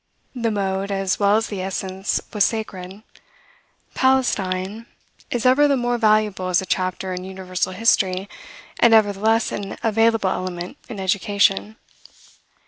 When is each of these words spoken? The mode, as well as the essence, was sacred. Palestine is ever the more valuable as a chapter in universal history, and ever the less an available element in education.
The 0.33 0.49
mode, 0.49 0.89
as 0.89 1.19
well 1.19 1.35
as 1.37 1.45
the 1.45 1.61
essence, 1.61 2.19
was 2.33 2.43
sacred. 2.43 3.03
Palestine 3.93 4.87
is 5.29 5.45
ever 5.45 5.67
the 5.67 5.77
more 5.77 5.99
valuable 5.99 6.47
as 6.47 6.59
a 6.59 6.65
chapter 6.65 7.13
in 7.13 7.23
universal 7.23 7.73
history, 7.73 8.27
and 8.79 8.95
ever 8.95 9.13
the 9.13 9.19
less 9.19 9.51
an 9.51 9.77
available 9.83 10.31
element 10.31 10.77
in 10.89 10.99
education. 10.99 11.75